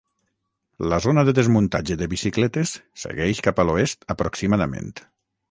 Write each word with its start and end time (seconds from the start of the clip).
La 0.93 0.97
zona 1.05 1.23
de 1.27 1.35
desmuntatge 1.39 1.97
de 1.99 2.07
bicicletes 2.15 2.73
segueix 3.03 3.43
cap 3.49 3.63
a 3.65 3.69
l'oest 3.71 4.11
aproximadament. 4.17 4.93